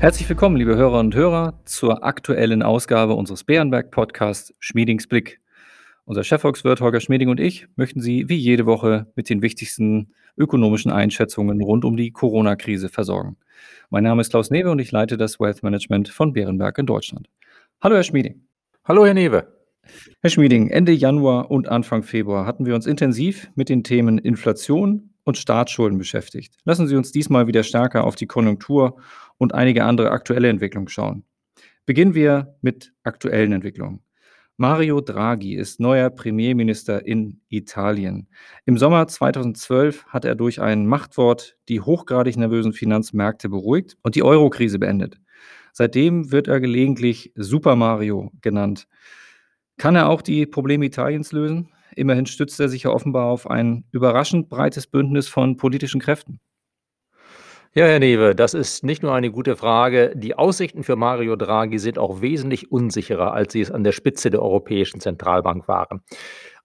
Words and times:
Herzlich 0.00 0.26
willkommen, 0.30 0.56
liebe 0.56 0.76
Hörer 0.76 0.98
und 0.98 1.14
Hörer, 1.14 1.60
zur 1.66 2.04
aktuellen 2.04 2.62
Ausgabe 2.62 3.12
unseres 3.12 3.44
Bärenberg-Podcasts 3.44 4.54
Schmiedings 4.58 5.06
Blick. 5.06 5.42
Unser 6.06 6.24
Chefvolkswirt 6.24 6.80
Holger 6.80 7.00
Schmieding 7.00 7.28
und 7.28 7.38
ich 7.38 7.66
möchten 7.76 8.00
Sie 8.00 8.26
wie 8.30 8.36
jede 8.36 8.64
Woche 8.64 9.08
mit 9.14 9.28
den 9.28 9.42
wichtigsten 9.42 10.14
ökonomischen 10.38 10.90
Einschätzungen 10.90 11.60
rund 11.60 11.84
um 11.84 11.98
die 11.98 12.12
Corona-Krise 12.12 12.88
versorgen. 12.88 13.36
Mein 13.90 14.04
Name 14.04 14.22
ist 14.22 14.30
Klaus 14.30 14.48
Newe 14.48 14.70
und 14.70 14.78
ich 14.78 14.90
leite 14.90 15.18
das 15.18 15.38
Wealth 15.38 15.62
Management 15.62 16.08
von 16.08 16.32
Bärenberg 16.32 16.78
in 16.78 16.86
Deutschland. 16.86 17.28
Hallo, 17.82 17.96
Herr 17.96 18.02
Schmieding. 18.02 18.40
Hallo, 18.84 19.04
Herr 19.04 19.12
Newe. 19.12 19.48
Herr 20.22 20.30
Schmieding, 20.30 20.70
Ende 20.70 20.92
Januar 20.92 21.50
und 21.50 21.68
Anfang 21.68 22.04
Februar 22.04 22.46
hatten 22.46 22.64
wir 22.64 22.74
uns 22.74 22.86
intensiv 22.86 23.50
mit 23.54 23.68
den 23.68 23.84
Themen 23.84 24.16
Inflation 24.16 25.10
und 25.24 25.36
Staatsschulden 25.36 25.98
beschäftigt. 25.98 26.56
Lassen 26.64 26.86
Sie 26.86 26.96
uns 26.96 27.12
diesmal 27.12 27.46
wieder 27.46 27.62
stärker 27.62 28.04
auf 28.04 28.16
die 28.16 28.26
Konjunktur 28.26 28.96
und 29.40 29.54
einige 29.54 29.84
andere 29.84 30.10
aktuelle 30.10 30.48
Entwicklungen 30.48 30.88
schauen. 30.88 31.24
Beginnen 31.86 32.14
wir 32.14 32.54
mit 32.60 32.92
aktuellen 33.02 33.52
Entwicklungen. 33.52 34.02
Mario 34.58 35.00
Draghi 35.00 35.54
ist 35.54 35.80
neuer 35.80 36.10
Premierminister 36.10 37.06
in 37.06 37.40
Italien. 37.48 38.28
Im 38.66 38.76
Sommer 38.76 39.08
2012 39.08 40.04
hat 40.04 40.26
er 40.26 40.34
durch 40.34 40.60
ein 40.60 40.86
Machtwort 40.86 41.56
die 41.70 41.80
hochgradig 41.80 42.36
nervösen 42.36 42.74
Finanzmärkte 42.74 43.48
beruhigt 43.48 43.96
und 44.02 44.14
die 44.14 44.22
Euro-Krise 44.22 44.78
beendet. 44.78 45.18
Seitdem 45.72 46.30
wird 46.30 46.46
er 46.46 46.60
gelegentlich 46.60 47.32
Super 47.34 47.74
Mario 47.74 48.30
genannt. 48.42 48.86
Kann 49.78 49.96
er 49.96 50.10
auch 50.10 50.20
die 50.20 50.44
Probleme 50.44 50.84
Italiens 50.84 51.32
lösen? 51.32 51.70
Immerhin 51.96 52.26
stützt 52.26 52.60
er 52.60 52.68
sich 52.68 52.82
ja 52.82 52.90
offenbar 52.90 53.24
auf 53.24 53.48
ein 53.48 53.84
überraschend 53.90 54.50
breites 54.50 54.86
Bündnis 54.86 55.28
von 55.28 55.56
politischen 55.56 56.02
Kräften. 56.02 56.40
Ja, 57.72 57.84
Herr 57.84 58.00
Newe, 58.00 58.34
das 58.34 58.52
ist 58.52 58.82
nicht 58.82 59.04
nur 59.04 59.14
eine 59.14 59.30
gute 59.30 59.54
Frage. 59.54 60.12
Die 60.16 60.34
Aussichten 60.34 60.82
für 60.82 60.96
Mario 60.96 61.36
Draghi 61.36 61.78
sind 61.78 62.00
auch 62.00 62.20
wesentlich 62.20 62.72
unsicherer, 62.72 63.32
als 63.32 63.52
sie 63.52 63.60
es 63.60 63.70
an 63.70 63.84
der 63.84 63.92
Spitze 63.92 64.28
der 64.28 64.42
Europäischen 64.42 64.98
Zentralbank 64.98 65.68
waren. 65.68 66.02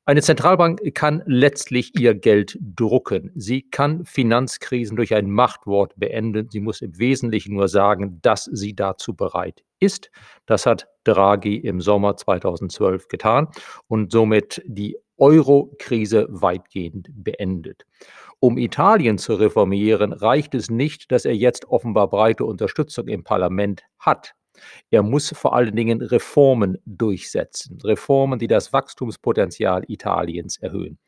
Eine 0.06 0.24
Zentralbank 0.24 0.82
kann 0.96 1.22
letztlich 1.28 2.00
ihr 2.00 2.16
Geld 2.16 2.58
drucken. 2.60 3.32
Sie 3.36 3.62
kann 3.70 4.04
Finanzkrisen 4.04 4.98
durch 4.98 5.14
ein 5.14 5.30
Machtwort 5.30 5.94
beenden. 5.96 6.50
Sie 6.50 6.60
muss 6.60 6.82
im 6.82 6.98
Wesentlichen 6.98 7.54
nur 7.54 7.68
sagen, 7.68 8.20
dass 8.24 8.46
sie 8.46 8.76
dazu 8.76 9.16
bereit 9.16 9.64
ist. 9.80 10.10
Das 10.48 10.66
hat 10.66 10.88
Draghi 11.04 11.58
im 11.58 11.82
Sommer 11.82 12.18
2012 12.18 13.10
getan 13.10 13.48
und 13.88 14.12
somit 14.12 14.60
die 14.66 14.98
Euro-Krise 15.18 16.26
weitgehend 16.30 17.10
beendet. 17.14 17.86
Um 18.46 18.60
Italien 18.60 19.18
zu 19.18 19.34
reformieren, 19.34 20.14
reicht 20.14 20.54
es 20.54 20.70
nicht, 20.70 21.12
dass 21.12 21.26
er 21.26 21.36
jetzt 21.36 21.66
offenbar 21.66 22.12
breite 22.12 22.46
Unterstützung 22.46 23.08
im 23.08 23.24
Parlament 23.24 23.82
hat. 23.98 24.36
Er 24.92 25.02
muss 25.02 25.32
vor 25.32 25.56
allen 25.56 25.76
Dingen 25.76 26.00
Reformen 26.00 26.78
durchsetzen. 26.86 27.80
Reformen, 27.84 28.38
die 28.38 28.46
das 28.46 28.72
Wachstumspotenzial 28.72 29.86
Italiens 29.88 30.58
erhöhen. 30.58 31.00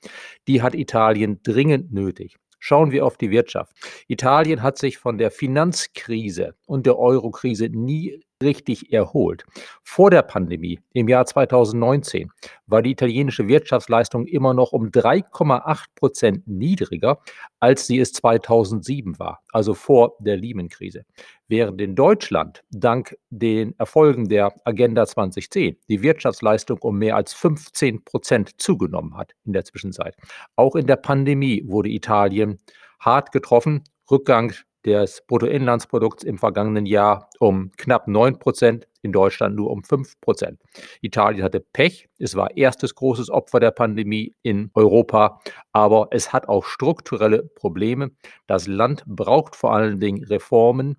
Die 0.47 0.63
hat 0.63 0.73
Italien 0.73 1.39
dringend 1.43 1.93
nötig. 1.93 2.37
Schauen 2.57 2.89
wir 2.89 3.05
auf 3.05 3.17
die 3.17 3.29
Wirtschaft. 3.29 3.71
Italien 4.07 4.63
hat 4.63 4.79
sich 4.79 4.97
von 4.97 5.19
der 5.19 5.29
Finanzkrise 5.29 6.55
und 6.65 6.87
der 6.87 6.97
Eurokrise 6.97 7.69
nie 7.69 8.19
richtig 8.41 8.93
erholt. 8.93 9.45
Vor 9.83 10.11
der 10.11 10.21
Pandemie 10.21 10.79
im 10.93 11.07
Jahr 11.07 11.25
2019 11.25 12.29
war 12.67 12.81
die 12.81 12.91
italienische 12.91 13.47
Wirtschaftsleistung 13.47 14.27
immer 14.27 14.53
noch 14.53 14.73
um 14.73 14.87
3,8 14.87 15.85
Prozent 15.95 16.47
niedriger, 16.47 17.19
als 17.59 17.87
sie 17.87 17.99
es 17.99 18.13
2007 18.13 19.17
war, 19.19 19.41
also 19.51 19.73
vor 19.73 20.15
der 20.19 20.37
Lehman-Krise. 20.37 21.05
Während 21.47 21.81
in 21.81 21.95
Deutschland 21.95 22.63
dank 22.69 23.17
den 23.29 23.73
Erfolgen 23.79 24.27
der 24.27 24.53
Agenda 24.65 25.05
2010 25.05 25.77
die 25.87 26.01
Wirtschaftsleistung 26.01 26.77
um 26.81 26.97
mehr 26.97 27.15
als 27.15 27.33
15 27.33 28.03
Prozent 28.03 28.61
zugenommen 28.61 29.17
hat 29.17 29.33
in 29.45 29.53
der 29.53 29.63
Zwischenzeit. 29.63 30.15
Auch 30.55 30.75
in 30.75 30.87
der 30.87 30.97
Pandemie 30.97 31.63
wurde 31.65 31.89
Italien 31.89 32.59
hart 32.99 33.31
getroffen. 33.31 33.83
Rückgang 34.09 34.53
des 34.87 35.21
Bruttoinlandsprodukts 35.27 36.23
im 36.23 36.37
vergangenen 36.37 36.85
Jahr 36.85 37.29
um 37.39 37.71
knapp 37.75 38.07
9 38.07 38.39
Prozent, 38.39 38.87
in 39.01 39.11
Deutschland 39.11 39.55
nur 39.55 39.69
um 39.69 39.83
5 39.83 40.21
Prozent. 40.21 40.61
Italien 41.01 41.43
hatte 41.43 41.59
Pech, 41.59 42.07
es 42.19 42.35
war 42.35 42.55
erstes 42.55 42.95
großes 42.95 43.29
Opfer 43.29 43.59
der 43.59 43.71
Pandemie 43.71 44.33
in 44.43 44.71
Europa, 44.73 45.41
aber 45.73 46.07
es 46.11 46.31
hat 46.31 46.47
auch 46.47 46.63
strukturelle 46.63 47.43
Probleme. 47.43 48.11
Das 48.47 48.65
Land 48.65 49.03
braucht 49.05 49.57
vor 49.57 49.73
allen 49.73 49.99
Dingen 49.99 50.23
Reformen 50.23 50.95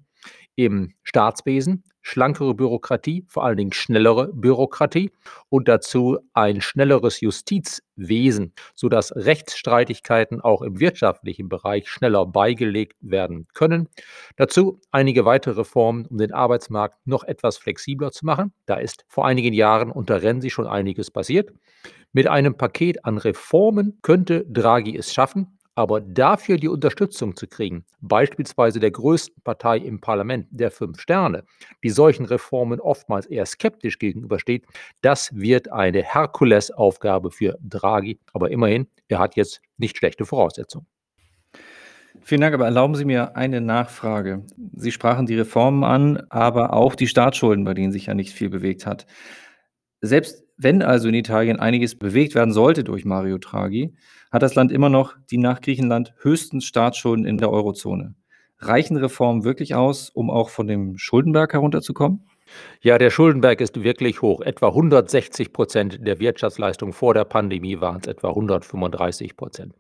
im 0.55 0.93
Staatswesen, 1.03 1.83
schlankere 2.09 2.55
Bürokratie, 2.55 3.25
vor 3.29 3.45
allen 3.45 3.59
Dingen 3.59 3.73
schnellere 3.73 4.33
Bürokratie 4.33 5.11
und 5.51 5.69
dazu 5.69 6.19
ein 6.33 6.63
schnelleres 6.63 7.21
Justizwesen, 7.21 8.55
sodass 8.75 9.15
Rechtsstreitigkeiten 9.15 10.41
auch 10.41 10.63
im 10.63 10.81
wirtschaftlichen 10.81 11.49
Bereich 11.49 11.89
schneller 11.89 12.25
beigelegt 12.25 12.97
werden 13.01 13.47
können. 13.53 13.89
Dazu 14.37 14.81
einige 14.91 15.27
weitere 15.27 15.59
Reformen, 15.59 16.07
um 16.07 16.17
den 16.17 16.33
Arbeitsmarkt 16.33 16.97
noch 17.07 17.25
etwas 17.25 17.59
flexibler 17.59 18.11
zu 18.11 18.25
machen. 18.25 18.53
Da 18.65 18.77
ist 18.77 19.05
vor 19.09 19.27
einigen 19.27 19.53
Jahren 19.53 19.91
unter 19.91 20.23
Renzi 20.23 20.49
schon 20.49 20.67
einiges 20.67 21.11
passiert. 21.11 21.53
Mit 22.13 22.27
einem 22.27 22.57
Paket 22.57 23.05
an 23.05 23.19
Reformen 23.19 23.99
könnte 24.01 24.47
Draghi 24.49 24.97
es 24.97 25.13
schaffen, 25.13 25.58
aber 25.79 26.01
dafür 26.01 26.57
die 26.57 26.67
Unterstützung 26.67 27.37
zu 27.37 27.47
kriegen, 27.47 27.85
beispielsweise 28.01 28.81
der 28.81 28.91
größten 28.91 29.45
Partei 29.45 29.79
im 29.79 30.01
Parlament, 30.01 30.49
der 30.51 30.73
Fünf 30.73 31.01
Sterne, 31.01 31.45
die 31.85 31.91
solchen 31.91 32.25
Reformen 32.25 32.81
oftmals 32.81 33.27
eher 33.27 33.47
skeptisch 33.47 34.01
gegenübersteht, 34.01 34.67
das 35.03 35.33
wird 35.37 35.71
eine 35.71 36.03
Herkulesaufgabe 36.03 37.31
für 37.31 37.57
Draghi. 37.63 38.19
Aber 38.33 38.51
immerhin, 38.51 38.89
er 39.07 39.21
hat 39.21 39.37
jetzt 39.37 39.61
nicht 39.77 39.97
schlechte 39.97 40.27
Voraussetzungen. 40.27 40.89
Vielen 42.23 42.41
Dank, 42.41 42.55
aber 42.55 42.65
erlauben 42.65 42.97
Sie 42.97 43.05
mir 43.05 43.37
eine 43.37 43.61
Nachfrage. 43.61 44.45
Sie 44.75 44.91
sprachen 44.91 45.27
die 45.27 45.37
Reformen 45.37 45.85
an, 45.85 46.27
aber 46.29 46.73
auch 46.73 46.97
die 46.97 47.07
Staatsschulden, 47.07 47.65
bei 47.65 47.75
denen 47.75 47.93
sich 47.93 48.07
ja 48.07 48.15
nicht 48.15 48.33
viel 48.33 48.51
bewegt 48.51 48.85
hat. 48.85 49.07
Selbst 50.01 50.48
wenn 50.59 50.83
also 50.83 51.09
in 51.09 51.15
Italien 51.15 51.59
einiges 51.59 51.97
bewegt 51.97 52.35
werden 52.35 52.53
sollte 52.53 52.85
durch 52.85 53.05
Mario 53.05 53.39
Draghi, 53.39 53.95
hat 54.31 54.43
das 54.43 54.57
Land 54.57 54.73
immer 54.73 54.91
noch 54.91 55.15
die 55.31 55.39
nach 55.39 55.61
Griechenland 55.61 56.15
höchsten 56.21 56.61
Staatsschulden 56.61 57.25
in 57.25 57.39
der 57.39 57.51
Eurozone. 57.51 58.15
Reichen 58.59 58.97
Reformen 58.97 59.45
wirklich 59.45 59.77
aus, 59.77 60.11
um 60.11 60.31
auch 60.31 60.51
von 60.51 60.67
dem 60.67 60.99
Schuldenberg 60.99 61.53
herunterzukommen? 61.53 62.28
Ja, 62.81 62.97
der 62.97 63.11
Schuldenberg 63.11 63.61
ist 63.61 63.83
wirklich 63.83 64.23
hoch. 64.23 64.41
Etwa 64.41 64.69
160 64.69 65.53
Prozent 65.53 65.99
der 66.07 66.21
Wirtschaftsleistung 66.21 66.93
vor 66.93 67.13
der 67.13 67.25
Pandemie 67.25 67.81
waren 67.81 68.01
es 68.01 68.07
etwa 68.07 68.29
135 68.29 69.37
Prozent. 69.37 69.75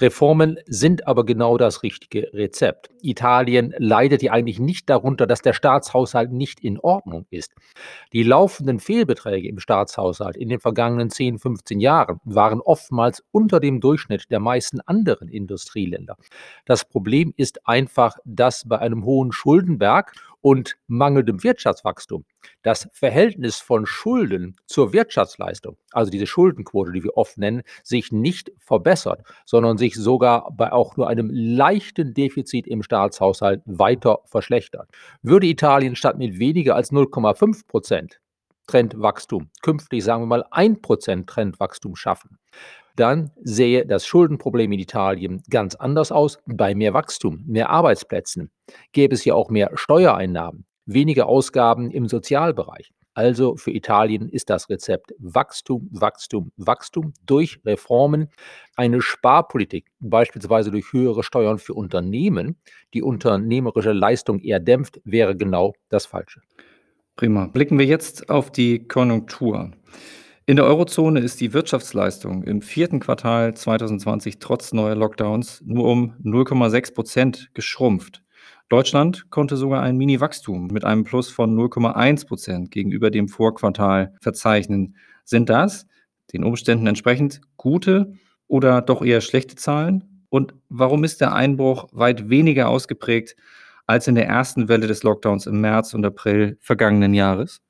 Reformen 0.00 0.58
sind 0.66 1.06
aber 1.06 1.24
genau 1.24 1.56
das 1.56 1.82
richtige 1.82 2.30
Rezept. 2.34 2.90
Italien 3.00 3.74
leidet 3.78 4.22
ja 4.22 4.32
eigentlich 4.32 4.60
nicht 4.60 4.90
darunter, 4.90 5.26
dass 5.26 5.42
der 5.42 5.54
Staatshaushalt 5.54 6.30
nicht 6.30 6.60
in 6.60 6.78
Ordnung 6.78 7.26
ist. 7.30 7.52
Die 8.12 8.22
laufenden 8.22 8.80
Fehlbeträge 8.80 9.48
im 9.48 9.58
Staatshaushalt 9.58 10.36
in 10.36 10.48
den 10.48 10.60
vergangenen 10.60 11.10
10, 11.10 11.38
15 11.38 11.80
Jahren 11.80 12.20
waren 12.24 12.60
oftmals 12.60 13.24
unter 13.30 13.60
dem 13.60 13.80
Durchschnitt 13.80 14.30
der 14.30 14.40
meisten 14.40 14.80
anderen 14.80 15.28
Industrieländer. 15.28 16.16
Das 16.66 16.84
Problem 16.84 17.32
ist 17.36 17.66
einfach, 17.66 18.18
dass 18.24 18.68
bei 18.68 18.78
einem 18.78 19.04
hohen 19.04 19.32
Schuldenberg 19.32 20.12
und 20.42 20.76
mangelndem 20.88 21.42
Wirtschaftswachstum 21.42 22.24
das 22.62 22.88
Verhältnis 22.92 23.58
von 23.58 23.86
Schulden 23.86 24.56
zur 24.66 24.92
Wirtschaftsleistung, 24.92 25.78
also 25.92 26.10
diese 26.10 26.26
Schuldenquote, 26.26 26.92
die 26.92 27.02
wir 27.02 27.16
oft 27.16 27.38
nennen, 27.38 27.62
sich 27.82 28.12
nicht 28.12 28.52
verbessert, 28.58 29.22
sondern 29.46 29.78
sich 29.78 29.94
sogar 29.94 30.50
bei 30.52 30.72
auch 30.72 30.96
nur 30.96 31.08
einem 31.08 31.30
leichten 31.32 32.12
Defizit 32.12 32.66
im 32.66 32.82
Staatshaushalt 32.82 33.62
weiter 33.64 34.18
verschlechtert. 34.26 34.90
Würde 35.22 35.46
Italien 35.46 35.96
statt 35.96 36.18
mit 36.18 36.38
weniger 36.38 36.74
als 36.74 36.92
0,5 36.92 37.66
Prozent 37.66 38.20
Trendwachstum 38.66 39.50
künftig, 39.62 40.04
sagen 40.04 40.22
wir 40.22 40.26
mal, 40.26 40.44
1 40.50 40.80
Prozent 40.82 41.28
Trendwachstum 41.28 41.96
schaffen, 41.96 42.38
dann 42.96 43.30
sähe 43.42 43.86
das 43.86 44.06
Schuldenproblem 44.06 44.72
in 44.72 44.80
Italien 44.80 45.42
ganz 45.50 45.74
anders 45.74 46.12
aus. 46.12 46.38
Bei 46.46 46.74
mehr 46.74 46.94
Wachstum, 46.94 47.44
mehr 47.46 47.70
Arbeitsplätzen 47.70 48.50
gäbe 48.92 49.14
es 49.14 49.24
ja 49.24 49.34
auch 49.34 49.50
mehr 49.50 49.70
Steuereinnahmen, 49.74 50.64
weniger 50.86 51.26
Ausgaben 51.26 51.90
im 51.90 52.08
Sozialbereich. 52.08 52.92
Also 53.14 53.56
für 53.56 53.72
Italien 53.72 54.28
ist 54.30 54.48
das 54.48 54.70
Rezept 54.70 55.14
Wachstum, 55.18 55.88
Wachstum, 55.92 56.50
Wachstum 56.56 57.12
durch 57.26 57.60
Reformen. 57.64 58.28
Eine 58.74 59.02
Sparpolitik, 59.02 59.88
beispielsweise 60.00 60.70
durch 60.70 60.92
höhere 60.92 61.22
Steuern 61.22 61.58
für 61.58 61.74
Unternehmen, 61.74 62.56
die 62.94 63.02
unternehmerische 63.02 63.92
Leistung 63.92 64.40
eher 64.40 64.60
dämpft, 64.60 65.00
wäre 65.04 65.36
genau 65.36 65.74
das 65.90 66.06
Falsche. 66.06 66.40
Prima. 67.16 67.48
Blicken 67.48 67.78
wir 67.78 67.84
jetzt 67.84 68.30
auf 68.30 68.50
die 68.50 68.88
Konjunktur. 68.88 69.72
In 70.44 70.56
der 70.56 70.64
Eurozone 70.64 71.20
ist 71.20 71.40
die 71.40 71.52
Wirtschaftsleistung 71.52 72.42
im 72.42 72.62
vierten 72.62 72.98
Quartal 72.98 73.54
2020 73.54 74.40
trotz 74.40 74.72
neuer 74.72 74.96
Lockdowns 74.96 75.62
nur 75.64 75.84
um 75.84 76.16
0,6 76.24 76.94
Prozent 76.94 77.50
geschrumpft. 77.54 78.24
Deutschland 78.68 79.30
konnte 79.30 79.56
sogar 79.56 79.82
ein 79.82 79.96
Mini-Wachstum 79.96 80.66
mit 80.66 80.84
einem 80.84 81.04
Plus 81.04 81.30
von 81.30 81.56
0,1 81.56 82.26
Prozent 82.26 82.70
gegenüber 82.72 83.12
dem 83.12 83.28
Vorquartal 83.28 84.14
verzeichnen. 84.20 84.96
Sind 85.24 85.48
das 85.48 85.86
den 86.32 86.42
Umständen 86.42 86.88
entsprechend 86.88 87.40
gute 87.56 88.14
oder 88.48 88.82
doch 88.82 89.04
eher 89.04 89.20
schlechte 89.20 89.54
Zahlen? 89.54 90.26
Und 90.28 90.54
warum 90.68 91.04
ist 91.04 91.20
der 91.20 91.34
Einbruch 91.34 91.86
weit 91.92 92.30
weniger 92.30 92.68
ausgeprägt 92.68 93.36
als 93.86 94.08
in 94.08 94.16
der 94.16 94.26
ersten 94.26 94.66
Welle 94.66 94.88
des 94.88 95.04
Lockdowns 95.04 95.46
im 95.46 95.60
März 95.60 95.94
und 95.94 96.04
April 96.04 96.58
vergangenen 96.60 97.14
Jahres? 97.14 97.60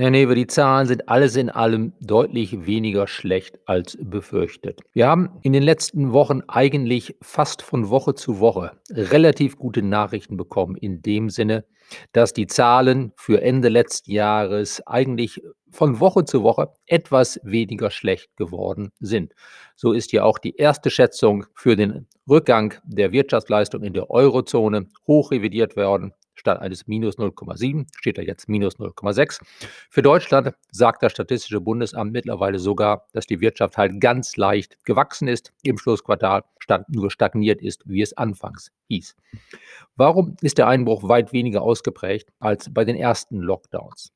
Herr 0.00 0.12
Newe, 0.12 0.36
die 0.36 0.46
Zahlen 0.46 0.86
sind 0.86 1.08
alles 1.08 1.34
in 1.34 1.50
allem 1.50 1.92
deutlich 1.98 2.66
weniger 2.66 3.08
schlecht 3.08 3.58
als 3.66 3.98
befürchtet. 4.00 4.80
Wir 4.92 5.08
haben 5.08 5.40
in 5.42 5.52
den 5.52 5.64
letzten 5.64 6.12
Wochen 6.12 6.42
eigentlich 6.46 7.16
fast 7.20 7.62
von 7.62 7.90
Woche 7.90 8.14
zu 8.14 8.38
Woche 8.38 8.78
relativ 8.92 9.56
gute 9.56 9.82
Nachrichten 9.82 10.36
bekommen, 10.36 10.76
in 10.76 11.02
dem 11.02 11.30
Sinne, 11.30 11.64
dass 12.12 12.32
die 12.32 12.46
Zahlen 12.46 13.12
für 13.16 13.42
Ende 13.42 13.70
letzten 13.70 14.12
Jahres 14.12 14.86
eigentlich 14.86 15.42
von 15.72 15.98
Woche 15.98 16.24
zu 16.24 16.44
Woche 16.44 16.68
etwas 16.86 17.40
weniger 17.42 17.90
schlecht 17.90 18.36
geworden 18.36 18.92
sind. 19.00 19.32
So 19.74 19.92
ist 19.92 20.12
ja 20.12 20.22
auch 20.22 20.38
die 20.38 20.54
erste 20.54 20.90
Schätzung 20.90 21.44
für 21.56 21.74
den 21.74 22.06
Rückgang 22.30 22.74
der 22.84 23.10
Wirtschaftsleistung 23.10 23.82
in 23.82 23.94
der 23.94 24.10
Eurozone 24.10 24.86
hoch 25.08 25.32
revidiert 25.32 25.74
worden 25.74 26.12
statt 26.38 26.60
eines 26.60 26.86
minus 26.86 27.18
0,7 27.18 27.86
steht 27.98 28.18
da 28.18 28.22
jetzt 28.22 28.48
minus 28.48 28.76
0,6. 28.76 29.40
Für 29.90 30.02
Deutschland 30.02 30.54
sagt 30.70 31.02
das 31.02 31.12
Statistische 31.12 31.60
Bundesamt 31.60 32.12
mittlerweile 32.12 32.58
sogar, 32.58 33.06
dass 33.12 33.26
die 33.26 33.40
Wirtschaft 33.40 33.76
halt 33.76 34.00
ganz 34.00 34.36
leicht 34.36 34.82
gewachsen 34.84 35.28
ist 35.28 35.52
im 35.62 35.78
Schlussquartal, 35.78 36.44
statt 36.58 36.86
nur 36.88 37.10
stagniert 37.10 37.60
ist, 37.62 37.82
wie 37.86 38.02
es 38.02 38.16
anfangs 38.16 38.70
hieß. 38.88 39.14
Warum 39.96 40.36
ist 40.40 40.58
der 40.58 40.68
Einbruch 40.68 41.08
weit 41.08 41.32
weniger 41.32 41.62
ausgeprägt 41.62 42.30
als 42.38 42.72
bei 42.72 42.84
den 42.84 42.96
ersten 42.96 43.38
Lockdowns? 43.38 44.12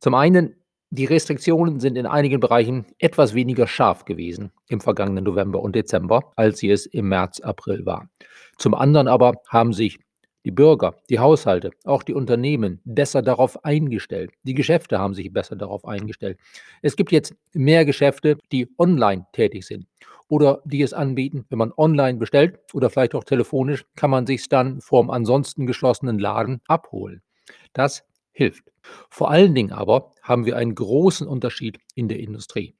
Zum 0.00 0.14
einen 0.14 0.56
die 0.90 1.04
Restriktionen 1.04 1.80
sind 1.80 1.98
in 1.98 2.06
einigen 2.06 2.38
Bereichen 2.38 2.86
etwas 2.98 3.34
weniger 3.34 3.66
scharf 3.66 4.04
gewesen 4.04 4.52
im 4.68 4.80
vergangenen 4.80 5.24
November 5.24 5.60
und 5.60 5.74
Dezember, 5.74 6.32
als 6.36 6.58
sie 6.58 6.70
es 6.70 6.86
im 6.86 7.08
März, 7.08 7.40
April 7.40 7.84
waren. 7.84 8.08
Zum 8.56 8.72
anderen 8.72 9.08
aber 9.08 9.34
haben 9.48 9.72
sich 9.72 9.98
die 10.46 10.52
Bürger, 10.52 10.94
die 11.10 11.18
Haushalte, 11.18 11.72
auch 11.84 12.04
die 12.04 12.14
Unternehmen 12.14 12.80
besser 12.84 13.20
darauf 13.20 13.64
eingestellt. 13.64 14.30
Die 14.44 14.54
Geschäfte 14.54 15.00
haben 15.00 15.12
sich 15.12 15.32
besser 15.32 15.56
darauf 15.56 15.84
eingestellt. 15.84 16.38
Es 16.82 16.94
gibt 16.94 17.10
jetzt 17.10 17.34
mehr 17.52 17.84
Geschäfte, 17.84 18.38
die 18.52 18.68
online 18.78 19.26
tätig 19.32 19.66
sind 19.66 19.88
oder 20.28 20.62
die 20.64 20.82
es 20.82 20.92
anbieten, 20.92 21.46
wenn 21.50 21.58
man 21.58 21.72
online 21.76 22.18
bestellt 22.18 22.60
oder 22.72 22.90
vielleicht 22.90 23.16
auch 23.16 23.24
telefonisch, 23.24 23.84
kann 23.96 24.10
man 24.10 24.24
sich 24.24 24.48
dann 24.48 24.80
vorm 24.80 25.10
ansonsten 25.10 25.66
geschlossenen 25.66 26.20
Laden 26.20 26.60
abholen. 26.68 27.22
Das 27.72 28.04
hilft. 28.30 28.70
Vor 29.10 29.32
allen 29.32 29.52
Dingen 29.52 29.72
aber 29.72 30.12
haben 30.22 30.46
wir 30.46 30.56
einen 30.56 30.76
großen 30.76 31.26
Unterschied 31.26 31.78
in 31.96 32.06
der 32.06 32.20
Industrie. 32.20 32.76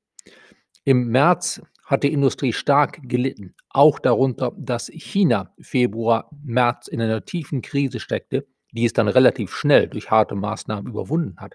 Im 0.85 1.09
März 1.09 1.61
hat 1.87 2.03
die 2.03 2.13
Industrie 2.13 2.53
stark 2.53 2.99
gelitten, 3.05 3.55
auch 3.71 3.99
darunter, 3.99 4.53
dass 4.59 4.89
China 4.89 5.55
Februar, 5.61 6.29
März 6.45 6.89
in 6.89 7.01
einer 7.01 7.25
tiefen 7.25 7.63
Krise 7.63 8.01
steckte, 8.01 8.47
die 8.73 8.85
es 8.85 8.93
dann 8.93 9.09
relativ 9.09 9.55
schnell 9.55 9.89
durch 9.89 10.11
harte 10.11 10.35
Maßnahmen 10.35 10.91
überwunden 10.91 11.37
hat. 11.39 11.55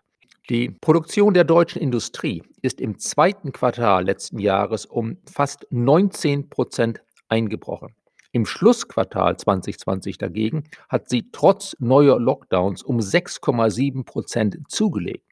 Die 0.49 0.69
Produktion 0.69 1.33
der 1.33 1.43
deutschen 1.43 1.81
Industrie 1.81 2.41
ist 2.61 2.81
im 2.81 2.97
zweiten 2.97 3.51
Quartal 3.51 4.05
letzten 4.05 4.39
Jahres 4.39 4.85
um 4.85 5.17
fast 5.31 5.67
19 5.69 6.49
Prozent 6.49 7.01
eingebrochen. 7.27 7.95
Im 8.31 8.45
Schlussquartal 8.45 9.37
2020 9.37 10.17
dagegen 10.17 10.63
hat 10.87 11.09
sie 11.09 11.29
trotz 11.31 11.75
neuer 11.79 12.19
Lockdowns 12.19 12.81
um 12.81 12.99
6,7 12.99 14.05
Prozent 14.05 14.57
zugelegt. 14.69 15.25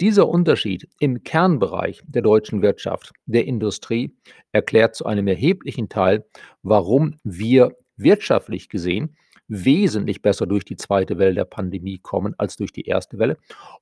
Dieser 0.00 0.28
Unterschied 0.28 0.88
im 1.00 1.22
Kernbereich 1.22 2.02
der 2.06 2.22
deutschen 2.22 2.62
Wirtschaft, 2.62 3.12
der 3.26 3.46
Industrie, 3.46 4.16
erklärt 4.52 4.94
zu 4.94 5.06
einem 5.06 5.26
erheblichen 5.28 5.88
Teil, 5.88 6.24
warum 6.62 7.16
wir 7.24 7.76
wirtschaftlich 7.96 8.68
gesehen 8.68 9.16
wesentlich 9.48 10.22
besser 10.22 10.46
durch 10.46 10.64
die 10.64 10.76
zweite 10.76 11.18
Welle 11.18 11.34
der 11.34 11.44
Pandemie 11.44 11.98
kommen 11.98 12.34
als 12.38 12.56
durch 12.56 12.72
die 12.72 12.84
erste 12.84 13.18
Welle, 13.18 13.38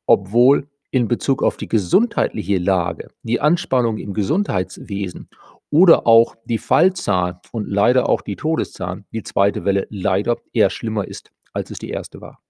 obwohl 0.06 0.69
in 0.91 1.09
Bezug 1.09 1.43
auf 1.43 1.56
die 1.56 1.69
gesundheitliche 1.69 2.59
Lage, 2.59 3.09
die 3.23 3.41
Anspannung 3.41 3.99
im 3.99 4.15
Gesundheitswesen 4.15 5.29
oder 5.71 6.06
auch 6.06 6.37
die 6.44 6.59
Fallzahlen 6.59 7.37
und 7.53 7.67
leider 7.69 8.09
auch 8.09 8.23
die 8.23 8.37
Todeszahlen, 8.37 9.05
die 9.12 9.25
zweite 9.25 9.65
Welle 9.65 9.87
leider 9.91 10.37
eher 10.53 10.71
schlimmer 10.71 11.06
ist, 11.06 11.32
als 11.53 11.71
es 11.71 11.79
die 11.79 11.91
erste 11.91 12.21
war. 12.21 12.41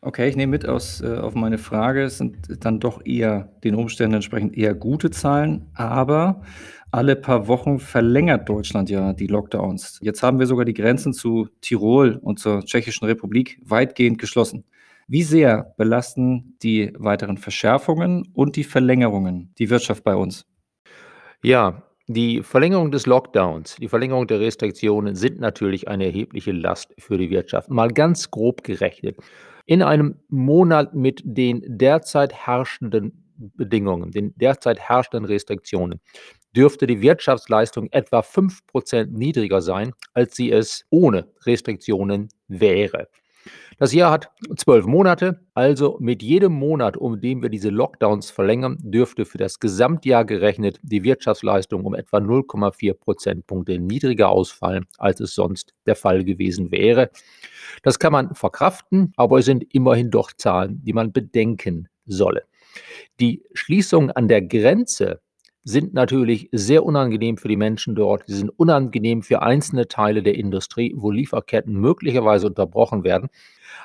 Okay, 0.00 0.28
ich 0.28 0.36
nehme 0.36 0.52
mit 0.52 0.66
aus 0.66 1.00
äh, 1.00 1.16
auf 1.16 1.34
meine 1.34 1.58
Frage. 1.58 2.04
Es 2.04 2.18
sind 2.18 2.64
dann 2.64 2.78
doch 2.78 3.04
eher 3.04 3.50
den 3.64 3.74
Umständen 3.74 4.14
entsprechend 4.14 4.56
eher 4.56 4.74
gute 4.74 5.10
Zahlen, 5.10 5.66
aber 5.74 6.42
alle 6.92 7.16
paar 7.16 7.48
Wochen 7.48 7.80
verlängert 7.80 8.48
Deutschland 8.48 8.90
ja 8.90 9.12
die 9.12 9.26
Lockdowns. 9.26 9.98
Jetzt 10.00 10.22
haben 10.22 10.38
wir 10.38 10.46
sogar 10.46 10.64
die 10.64 10.74
Grenzen 10.74 11.12
zu 11.12 11.48
Tirol 11.60 12.18
und 12.22 12.38
zur 12.38 12.64
Tschechischen 12.64 13.06
Republik 13.06 13.60
weitgehend 13.64 14.18
geschlossen. 14.18 14.64
Wie 15.08 15.22
sehr 15.22 15.74
belasten 15.76 16.56
die 16.62 16.92
weiteren 16.96 17.36
Verschärfungen 17.36 18.28
und 18.34 18.56
die 18.56 18.64
Verlängerungen 18.64 19.52
die 19.58 19.68
Wirtschaft 19.68 20.04
bei 20.04 20.14
uns? 20.14 20.46
Ja, 21.42 21.82
die 22.06 22.42
Verlängerung 22.42 22.90
des 22.90 23.06
Lockdowns, 23.06 23.76
die 23.76 23.88
Verlängerung 23.88 24.26
der 24.26 24.40
Restriktionen 24.40 25.14
sind 25.14 25.40
natürlich 25.40 25.88
eine 25.88 26.06
erhebliche 26.06 26.52
Last 26.52 26.94
für 26.98 27.18
die 27.18 27.30
Wirtschaft. 27.30 27.68
Mal 27.68 27.92
ganz 27.92 28.30
grob 28.30 28.64
gerechnet. 28.64 29.16
In 29.68 29.82
einem 29.82 30.14
Monat 30.30 30.94
mit 30.94 31.20
den 31.24 31.62
derzeit 31.66 32.32
herrschenden 32.32 33.34
Bedingungen, 33.36 34.10
den 34.12 34.32
derzeit 34.36 34.80
herrschenden 34.80 35.26
Restriktionen, 35.26 36.00
dürfte 36.56 36.86
die 36.86 37.02
Wirtschaftsleistung 37.02 37.88
etwa 37.90 38.20
5% 38.20 39.08
niedriger 39.10 39.60
sein, 39.60 39.92
als 40.14 40.36
sie 40.36 40.50
es 40.50 40.86
ohne 40.88 41.28
Restriktionen 41.44 42.30
wäre. 42.48 43.08
Das 43.80 43.92
Jahr 43.92 44.10
hat 44.10 44.32
zwölf 44.56 44.86
Monate, 44.86 45.40
also 45.54 45.98
mit 46.00 46.20
jedem 46.20 46.52
Monat, 46.52 46.96
um 46.96 47.20
den 47.20 47.42
wir 47.42 47.48
diese 47.48 47.68
Lockdowns 47.68 48.28
verlängern, 48.28 48.76
dürfte 48.80 49.24
für 49.24 49.38
das 49.38 49.60
Gesamtjahr 49.60 50.24
gerechnet 50.24 50.80
die 50.82 51.04
Wirtschaftsleistung 51.04 51.84
um 51.84 51.94
etwa 51.94 52.16
0,4 52.18 52.94
Prozentpunkte 52.94 53.78
niedriger 53.78 54.30
ausfallen, 54.30 54.86
als 54.98 55.20
es 55.20 55.32
sonst 55.32 55.74
der 55.86 55.94
Fall 55.94 56.24
gewesen 56.24 56.72
wäre. 56.72 57.10
Das 57.84 58.00
kann 58.00 58.10
man 58.10 58.34
verkraften, 58.34 59.12
aber 59.16 59.38
es 59.38 59.44
sind 59.44 59.64
immerhin 59.72 60.10
doch 60.10 60.32
Zahlen, 60.32 60.82
die 60.82 60.92
man 60.92 61.12
bedenken 61.12 61.88
solle. 62.04 62.42
Die 63.20 63.44
Schließung 63.54 64.10
an 64.10 64.26
der 64.26 64.42
Grenze 64.42 65.20
sind 65.68 65.92
natürlich 65.92 66.48
sehr 66.50 66.82
unangenehm 66.84 67.36
für 67.36 67.48
die 67.48 67.56
Menschen 67.56 67.94
dort. 67.94 68.22
Sie 68.26 68.36
sind 68.36 68.48
unangenehm 68.48 69.22
für 69.22 69.42
einzelne 69.42 69.86
Teile 69.86 70.22
der 70.22 70.34
Industrie, 70.34 70.94
wo 70.96 71.10
Lieferketten 71.10 71.74
möglicherweise 71.74 72.46
unterbrochen 72.46 73.04
werden. 73.04 73.28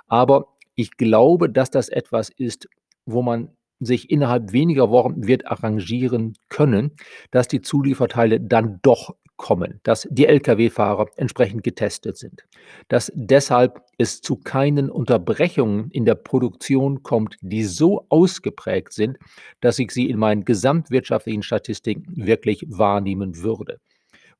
Aber 0.07 0.47
ich 0.75 0.91
glaube, 0.95 1.49
dass 1.49 1.71
das 1.71 1.89
etwas 1.89 2.29
ist, 2.29 2.69
wo 3.05 3.21
man 3.21 3.49
sich 3.81 4.09
innerhalb 4.09 4.53
weniger 4.53 4.91
Wochen 4.91 5.27
wird 5.27 5.45
arrangieren 5.47 6.37
können, 6.47 6.91
dass 7.31 7.49
die 7.49 7.61
Zulieferteile 7.61 8.39
dann 8.39 8.79
doch 8.81 9.13
kommen, 9.43 9.81
dass 9.83 10.07
die 10.09 10.25
Lkw-Fahrer 10.25 11.07
entsprechend 11.17 11.65
getestet 11.65 12.15
sind, 12.15 12.45
dass 12.88 13.12
deshalb 13.13 13.81
es 13.97 14.21
zu 14.21 14.38
keinen 14.38 14.89
Unterbrechungen 14.89 15.91
in 15.91 16.05
der 16.05 16.15
Produktion 16.15 17.03
kommt, 17.03 17.35
die 17.41 17.65
so 17.65 18.05
ausgeprägt 18.07 18.93
sind, 18.93 19.17
dass 19.59 19.79
ich 19.79 19.91
sie 19.91 20.09
in 20.09 20.17
meinen 20.17 20.45
gesamtwirtschaftlichen 20.45 21.43
Statistiken 21.43 22.05
wirklich 22.25 22.63
wahrnehmen 22.69 23.43
würde. 23.43 23.81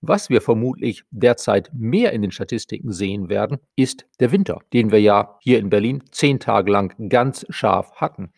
Was 0.06 0.30
wir 0.30 0.42
vermutlich 0.42 1.06
derzeit 1.12 1.72
mehr 1.74 2.12
in 2.12 2.22
den 2.22 2.32
Statistiken 2.32 2.92
sehen 2.92 3.30
werden, 3.30 3.60
ist 3.78 4.06
der 4.20 4.34
Winter, 4.34 4.60
den 4.74 4.92
wir 4.92 5.00
ja 5.00 5.38
hier 5.40 5.60
in 5.60 5.70
Berlin 5.70 6.04
zehn 6.12 6.42
Tage 6.42 6.74
lang 6.74 6.94
ganz 7.08 7.46
scharf 7.48 7.94
hatten. 7.94 8.34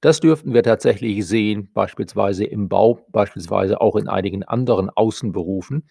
Das 0.00 0.20
dürften 0.20 0.54
wir 0.54 0.62
tatsächlich 0.62 1.26
sehen, 1.26 1.68
beispielsweise 1.74 2.44
im 2.44 2.70
Bau, 2.70 3.04
beispielsweise 3.10 3.82
auch 3.82 3.96
in 3.96 4.08
einigen 4.08 4.44
anderen 4.44 4.88
Außenberufen. 4.88 5.86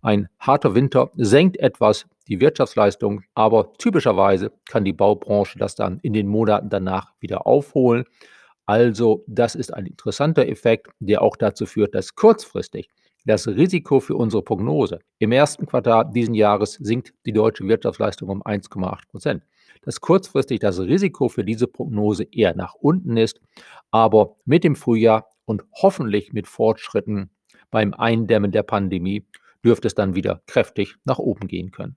Ein 0.00 0.30
harter 0.38 0.74
Winter 0.74 1.10
senkt 1.16 1.58
etwas 1.58 2.06
die 2.26 2.40
Wirtschaftsleistung, 2.40 3.24
aber 3.34 3.74
typischerweise 3.74 4.52
kann 4.70 4.86
die 4.86 4.94
Baubranche 4.94 5.58
das 5.58 5.74
dann 5.74 5.98
in 5.98 6.14
den 6.14 6.28
Monaten 6.28 6.70
danach 6.70 7.12
wieder 7.20 7.46
aufholen. 7.46 8.04
Also 8.64 9.22
das 9.26 9.54
ist 9.54 9.74
ein 9.74 9.84
interessanter 9.84 10.48
Effekt, 10.48 10.88
der 10.98 11.20
auch 11.20 11.36
dazu 11.36 11.66
führt, 11.66 11.94
dass 11.94 12.14
kurzfristig 12.14 12.88
das 13.24 13.46
Risiko 13.48 14.00
für 14.00 14.16
unsere 14.16 14.42
Prognose. 14.42 15.00
Im 15.18 15.32
ersten 15.32 15.66
Quartal 15.66 16.10
diesen 16.12 16.34
Jahres 16.34 16.74
sinkt 16.74 17.14
die 17.26 17.32
deutsche 17.32 17.66
Wirtschaftsleistung 17.66 18.28
um 18.28 18.42
1,8 18.42 19.08
Prozent. 19.08 19.42
Dass 19.82 20.00
kurzfristig 20.00 20.60
das 20.60 20.78
Risiko 20.80 21.28
für 21.28 21.44
diese 21.44 21.66
Prognose 21.66 22.24
eher 22.30 22.54
nach 22.54 22.74
unten 22.74 23.16
ist, 23.16 23.40
aber 23.90 24.36
mit 24.44 24.64
dem 24.64 24.76
Frühjahr 24.76 25.28
und 25.44 25.64
hoffentlich 25.72 26.32
mit 26.32 26.46
Fortschritten 26.46 27.30
beim 27.70 27.94
Eindämmen 27.94 28.52
der 28.52 28.62
Pandemie 28.62 29.26
dürfte 29.64 29.88
es 29.88 29.94
dann 29.94 30.14
wieder 30.14 30.42
kräftig 30.46 30.96
nach 31.04 31.18
oben 31.18 31.48
gehen 31.48 31.70
können. 31.70 31.96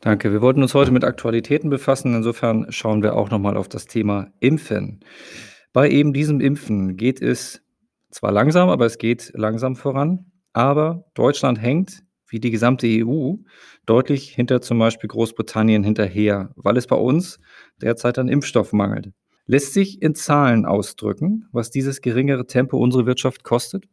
Danke. 0.00 0.32
Wir 0.32 0.42
wollten 0.42 0.62
uns 0.62 0.74
heute 0.74 0.92
mit 0.92 1.02
Aktualitäten 1.02 1.70
befassen. 1.70 2.14
Insofern 2.14 2.70
schauen 2.70 3.02
wir 3.02 3.16
auch 3.16 3.30
noch 3.30 3.40
mal 3.40 3.56
auf 3.56 3.68
das 3.68 3.86
Thema 3.86 4.30
Impfen. 4.38 5.00
Bei 5.72 5.90
eben 5.90 6.12
diesem 6.12 6.40
Impfen 6.40 6.96
geht 6.96 7.20
es 7.20 7.62
zwar 8.10 8.32
langsam, 8.32 8.68
aber 8.68 8.86
es 8.86 8.98
geht 8.98 9.32
langsam 9.34 9.76
voran. 9.76 10.30
Aber 10.52 11.04
Deutschland 11.14 11.60
hängt, 11.60 12.02
wie 12.26 12.40
die 12.40 12.50
gesamte 12.50 12.86
EU, 12.86 13.34
deutlich 13.86 14.30
hinter 14.34 14.60
zum 14.60 14.78
Beispiel 14.78 15.08
Großbritannien 15.08 15.82
hinterher, 15.84 16.52
weil 16.56 16.76
es 16.76 16.86
bei 16.86 16.96
uns 16.96 17.38
derzeit 17.80 18.18
an 18.18 18.28
Impfstoff 18.28 18.72
mangelt. 18.72 19.12
Lässt 19.46 19.72
sich 19.72 20.02
in 20.02 20.14
Zahlen 20.14 20.66
ausdrücken, 20.66 21.48
was 21.52 21.70
dieses 21.70 22.02
geringere 22.02 22.46
Tempo 22.46 22.76
unsere 22.78 23.06
Wirtschaft 23.06 23.44
kostet? 23.44 23.84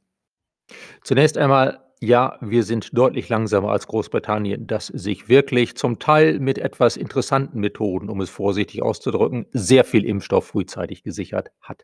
Zunächst 1.03 1.37
einmal 1.37 1.84
ja, 2.05 2.37
wir 2.39 2.63
sind 2.63 2.97
deutlich 2.97 3.29
langsamer 3.29 3.71
als 3.71 3.87
Großbritannien, 3.87 4.67
das 4.67 4.87
sich 4.87 5.27
wirklich 5.27 5.75
zum 5.75 5.99
Teil 5.99 6.39
mit 6.39 6.57
etwas 6.57 6.97
interessanten 6.97 7.59
Methoden, 7.59 8.09
um 8.09 8.21
es 8.21 8.29
vorsichtig 8.29 8.83
auszudrücken, 8.83 9.47
sehr 9.51 9.83
viel 9.83 10.05
Impfstoff 10.05 10.47
frühzeitig 10.47 11.03
gesichert 11.03 11.51
hat. 11.61 11.83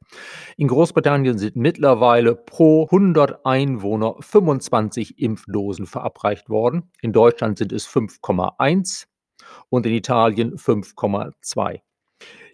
In 0.57 0.67
Großbritannien 0.67 1.37
sind 1.37 1.55
mittlerweile 1.55 2.35
pro 2.35 2.85
100 2.85 3.45
Einwohner 3.45 4.15
25 4.19 5.19
Impfdosen 5.19 5.87
verabreicht 5.87 6.49
worden. 6.49 6.91
In 7.01 7.13
Deutschland 7.13 7.57
sind 7.57 7.73
es 7.73 7.87
5,1 7.87 9.07
und 9.69 9.85
in 9.85 9.93
Italien 9.93 10.55
5,2. 10.55 11.81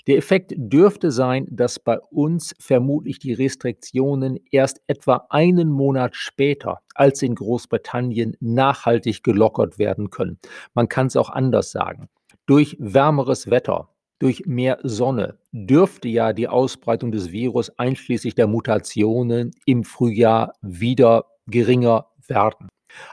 Der 0.08 0.18
Effekt 0.18 0.54
dürfte 0.56 1.12
sein, 1.12 1.48
dass 1.52 1.80
bei 1.80 2.00
uns 2.00 2.56
vermutlich 2.60 3.20
die 3.20 3.34
Restriktionen 3.34 4.40
erst 4.52 4.82
etwa 4.88 5.28
einen 5.30 5.70
Monat 5.70 6.16
später 6.16 6.80
als 6.96 7.22
in 7.22 7.36
Großbritannien 7.36 8.38
nachhaltig 8.40 9.22
gelockert 9.22 9.78
werden 9.78 10.10
können. 10.10 10.40
Man 10.74 10.88
kann 10.88 11.08
es 11.08 11.18
auch 11.18 11.30
anders 11.30 11.72
sagen. 11.72 12.08
Durch 12.46 12.78
wärmeres 12.80 13.50
Wetter, 13.50 13.90
durch 14.20 14.46
mehr 14.46 14.80
Sonne 14.82 15.38
dürfte 15.52 16.08
ja 16.08 16.32
die 16.32 16.48
Ausbreitung 16.48 17.12
des 17.12 17.34
Virus 17.34 17.70
einschließlich 17.78 18.34
der 18.34 18.48
Mutationen 18.48 19.52
im 19.66 19.84
Frühjahr 19.84 20.54
wieder 20.62 21.26
geringer 21.48 22.08
werden. 22.28 22.70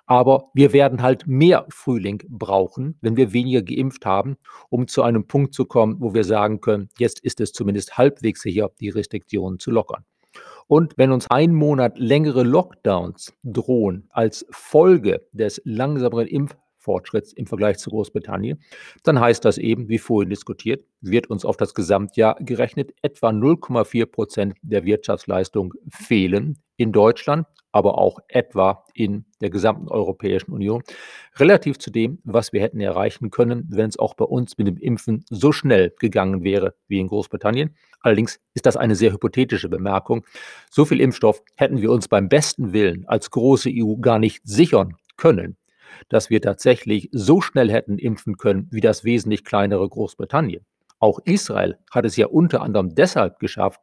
Aber 0.07 0.50
wir 0.54 0.73
werden 0.73 1.02
halt 1.02 1.26
mehr 1.26 1.66
Frühling 1.69 2.23
brauchen, 2.28 2.99
wenn 3.00 3.16
wir 3.16 3.33
weniger 3.33 3.62
geimpft 3.62 4.07
haben, 4.07 4.37
um 4.71 4.87
zu 4.88 5.02
einem 5.02 5.26
Punkt 5.26 5.54
zu 5.54 5.64
kommen, 5.64 5.97
wo 6.00 6.14
wir 6.14 6.25
sagen 6.25 6.61
können, 6.61 6.88
jetzt 6.99 7.21
ist 7.21 7.40
es 7.40 7.52
zumindest 7.52 7.99
halbwegs 7.99 8.43
sicher, 8.43 8.71
die 8.81 8.90
Restriktionen 8.90 9.59
zu 9.59 9.71
lockern. 9.71 10.04
Und 10.66 10.95
wenn 10.97 11.12
uns 11.12 11.31
ein 11.31 11.54
Monat 11.54 11.99
längere 11.99 12.43
Lockdowns 12.43 13.35
drohen 13.43 14.09
als 14.11 14.47
Folge 14.50 15.26
des 15.33 15.61
langsameren 15.64 16.26
Fortschritts 16.85 17.33
im 17.33 17.47
Vergleich 17.47 17.79
zu 17.79 17.91
Großbritannien, 17.91 18.62
dann 19.03 19.19
heißt 19.19 19.45
das 19.45 19.59
eben, 19.59 19.88
wie 19.88 19.99
vorhin 19.99 20.31
diskutiert, 20.31 20.85
wird 21.00 21.29
uns 21.29 21.45
auf 21.45 21.57
das 21.57 21.75
Gesamtjahr 21.75 22.37
gerechnet 22.41 22.93
etwa 23.03 23.31
0,4 23.31 24.07
Prozent 24.07 24.55
der 24.62 24.85
Wirtschaftsleistung 24.85 25.75
fehlen 25.88 26.59
in 26.76 26.93
Deutschland, 26.93 27.47
aber 27.73 27.99
auch 27.99 28.21
etwa 28.29 28.85
in 28.95 29.25
der 29.41 29.50
gesamten 29.50 29.88
Europäischen 29.88 30.53
Union, 30.53 30.83
relativ 31.37 31.79
zu 31.79 31.91
dem, 31.91 32.21
was 32.23 32.53
wir 32.53 32.61
hätten 32.61 32.81
erreichen 32.81 33.31
können, 33.31 33.67
wenn 33.69 33.88
es 33.88 33.99
auch 33.99 34.14
bei 34.14 34.25
uns 34.25 34.57
mit 34.59 34.69
dem 34.69 34.76
Impfen 34.76 35.25
so 35.29 35.50
schnell 35.50 35.93
gegangen 35.99 36.45
wäre 36.45 36.75
wie 36.87 37.00
in 37.00 37.09
Großbritannien. 37.09 37.75
Allerdings 38.00 38.38
ist 38.55 38.67
das 38.67 38.76
eine 38.76 38.95
sehr 38.95 39.12
hypothetische 39.12 39.69
Bemerkung. 39.69 40.25
So 40.71 40.85
viel 40.85 41.00
Impfstoff 41.00 41.43
hätten 41.57 41.81
wir 41.81 41.91
uns 41.91 42.07
beim 42.07 42.29
besten 42.29 42.73
Willen 42.73 43.07
als 43.09 43.31
große 43.31 43.71
EU 43.73 43.97
gar 43.97 44.19
nicht 44.19 44.43
sichern 44.45 44.95
können 45.17 45.57
dass 46.09 46.31
wir 46.31 46.41
tatsächlich 46.41 47.09
so 47.13 47.41
schnell 47.41 47.71
hätten 47.71 47.99
impfen 47.99 48.37
können 48.37 48.69
wie 48.71 48.81
das 48.81 49.05
wesentlich 49.05 49.45
kleinere 49.45 49.89
Großbritannien. 49.89 50.65
Auch 50.99 51.19
Israel 51.25 51.79
hat 51.91 52.05
es 52.05 52.17
ja 52.17 52.27
unter 52.27 52.63
anderem 52.63 52.95
deshalb 52.95 53.39
geschafft, 53.39 53.81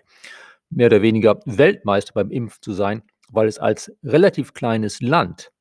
mehr 0.69 0.87
oder 0.87 1.01
weniger 1.01 1.39
Weltmeister 1.45 2.13
beim 2.13 2.31
Impfen 2.31 2.61
zu 2.61 2.73
sein, 2.73 3.03
weil 3.29 3.47
es 3.47 3.59
als 3.59 3.91
relativ 4.03 4.53
kleines 4.53 5.01
Land 5.01 5.51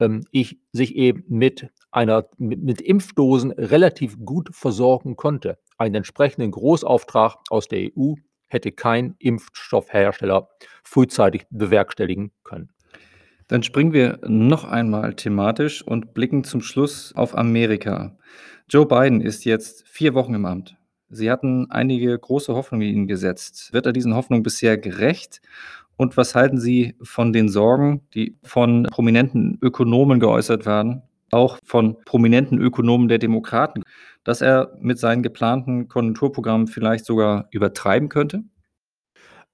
ähm, 0.00 0.24
ich 0.30 0.60
sich 0.72 0.96
eben 0.96 1.24
mit 1.28 1.70
einer 1.90 2.28
mit, 2.36 2.62
mit 2.62 2.80
Impfdosen 2.80 3.52
relativ 3.52 4.18
gut 4.24 4.50
versorgen 4.52 5.16
konnte. 5.16 5.58
Einen 5.78 5.96
entsprechenden 5.96 6.50
Großauftrag 6.50 7.38
aus 7.50 7.68
der 7.68 7.90
EU 7.96 8.14
hätte 8.48 8.72
kein 8.72 9.16
Impfstoffhersteller 9.18 10.48
frühzeitig 10.84 11.46
bewerkstelligen 11.50 12.32
können. 12.44 12.70
Dann 13.48 13.62
springen 13.62 13.92
wir 13.92 14.18
noch 14.26 14.64
einmal 14.64 15.14
thematisch 15.14 15.82
und 15.82 16.14
blicken 16.14 16.42
zum 16.42 16.60
Schluss 16.60 17.12
auf 17.14 17.36
Amerika. 17.36 18.16
Joe 18.68 18.86
Biden 18.86 19.20
ist 19.20 19.44
jetzt 19.44 19.86
vier 19.86 20.14
Wochen 20.14 20.34
im 20.34 20.46
Amt. 20.46 20.76
Sie 21.08 21.30
hatten 21.30 21.70
einige 21.70 22.18
große 22.18 22.52
Hoffnungen 22.54 22.88
in 22.88 22.96
ihn 22.96 23.06
gesetzt. 23.06 23.72
Wird 23.72 23.86
er 23.86 23.92
diesen 23.92 24.14
Hoffnungen 24.14 24.42
bisher 24.42 24.76
gerecht? 24.76 25.40
Und 25.96 26.16
was 26.16 26.34
halten 26.34 26.58
Sie 26.58 26.96
von 27.00 27.32
den 27.32 27.48
Sorgen, 27.48 28.02
die 28.14 28.36
von 28.42 28.82
prominenten 28.90 29.58
Ökonomen 29.62 30.18
geäußert 30.18 30.66
werden, 30.66 31.02
auch 31.30 31.58
von 31.64 31.96
prominenten 32.04 32.58
Ökonomen 32.58 33.06
der 33.06 33.18
Demokraten, 33.18 33.82
dass 34.24 34.40
er 34.40 34.76
mit 34.80 34.98
seinen 34.98 35.22
geplanten 35.22 35.86
Konjunkturprogrammen 35.88 36.66
vielleicht 36.66 37.04
sogar 37.04 37.46
übertreiben 37.52 38.08
könnte? 38.08 38.42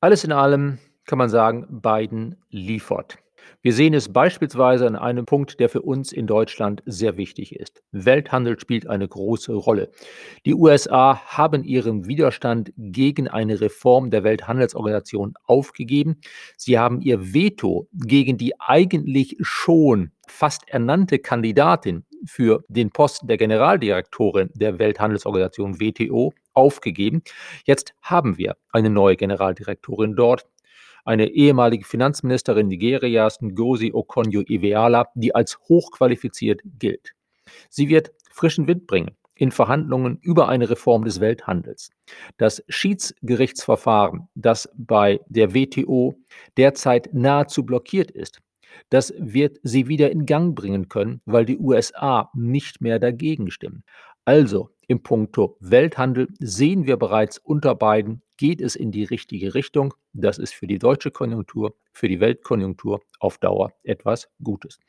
Alles 0.01 0.25
in 0.25 0.33
allem 0.33 0.79
kann 1.05 1.19
man 1.19 1.29
sagen, 1.29 1.81
Biden 1.83 2.37
liefert. 2.49 3.19
Wir 3.63 3.73
sehen 3.73 3.95
es 3.95 4.13
beispielsweise 4.13 4.87
an 4.87 4.97
einem 4.97 5.25
Punkt, 5.25 5.61
der 5.61 5.69
für 5.69 5.83
uns 5.83 6.13
in 6.13 6.27
Deutschland 6.27 6.83
sehr 6.87 7.17
wichtig 7.17 7.55
ist. 7.57 7.83
Welthandel 7.93 8.59
spielt 8.59 8.87
eine 8.87 9.07
große 9.07 9.53
Rolle. 9.53 9.91
Die 10.45 10.55
USA 10.55 11.17
haben 11.27 11.65
ihren 11.65 12.07
Widerstand 12.07 12.73
gegen 12.77 13.29
eine 13.29 13.61
Reform 13.61 14.11
der 14.11 14.25
Welthandelsorganisation 14.25 15.35
aufgegeben. 15.45 16.17
Sie 16.57 16.79
haben 16.79 17.01
ihr 17.01 17.35
Veto 17.35 17.89
gegen 17.93 18.37
die 18.37 18.59
eigentlich 18.61 19.37
schon 19.41 20.13
fast 20.27 20.69
ernannte 20.69 21.19
Kandidatin 21.19 22.05
für 22.25 22.65
den 22.69 22.91
Posten 22.91 23.27
der 23.27 23.37
Generaldirektorin 23.37 24.51
der 24.55 24.79
Welthandelsorganisation 24.79 25.81
WTO 25.81 26.33
aufgegeben. 26.55 27.23
Jetzt 27.65 27.95
haben 28.01 28.39
wir 28.39 28.57
eine 28.71 28.91
neue 28.91 29.17
Generaldirektorin 29.17 30.17
dort 30.17 30.47
eine 31.05 31.29
ehemalige 31.29 31.85
Finanzministerin 31.85 32.69
Nigerias, 32.69 33.41
Ngozi 33.41 33.93
Okonjo-Iweala, 33.93 35.09
die 35.15 35.35
als 35.35 35.59
hochqualifiziert 35.69 36.61
gilt. 36.79 37.15
Sie 37.69 37.89
wird 37.89 38.13
frischen 38.31 38.67
Wind 38.67 38.87
bringen 38.87 39.17
in 39.35 39.51
Verhandlungen 39.51 40.19
über 40.23 40.49
eine 40.49 40.71
Reform 40.71 41.05
des 41.05 41.21
Welthandels. 41.21 41.91
Das 42.37 42.63
Schiedsgerichtsverfahren, 42.69 44.29
das 44.35 44.69
bei 44.77 45.21
der 45.27 45.55
WTO 45.55 46.15
derzeit 46.57 47.13
nahezu 47.13 47.65
blockiert 47.65 48.11
ist, 48.11 48.41
das 48.91 49.13
wird 49.19 49.59
sie 49.63 49.89
wieder 49.89 50.11
in 50.11 50.27
Gang 50.27 50.55
bringen 50.55 50.89
können, 50.89 51.21
weil 51.25 51.45
die 51.45 51.59
USA 51.59 52.31
nicht 52.35 52.81
mehr 52.81 52.99
dagegen 52.99 53.51
stimmen. 53.51 53.85
Also 54.25 54.71
im 54.87 55.03
Punkto 55.03 55.57
Welthandel 55.61 56.29
sehen 56.39 56.87
wir 56.87 56.97
bereits 56.97 57.39
unter 57.39 57.75
beiden 57.75 58.23
geht 58.43 58.61
es 58.61 58.75
in 58.75 58.91
die 58.91 59.05
richtige 59.05 59.55
Richtung. 59.55 59.95
Das 60.13 60.37
ist 60.37 60.53
für 60.53 60.67
die 60.67 60.81
deutsche 60.81 61.13
Konjunktur, 61.13 61.77
für 61.93 62.09
die 62.09 62.19
Weltkonjunktur 62.19 63.01
auf 63.21 63.39
Dauer 63.39 63.73
etwas 63.85 64.29
Gutes. 64.43 64.81